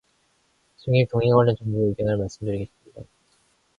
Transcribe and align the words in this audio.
증액 0.77 1.09
동의 1.11 1.29
관련 1.29 1.55
정부 1.55 1.89
의견을 1.89 2.17
말씀드리겠습니다. 2.17 3.03